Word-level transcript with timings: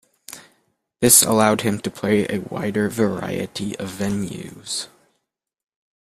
This 0.99 1.21
allowed 1.21 1.61
him 1.61 1.77
to 1.81 1.91
play 1.91 2.25
a 2.27 2.39
wider 2.39 2.89
variety 2.89 3.77
of 3.77 3.91
venues. 3.91 4.87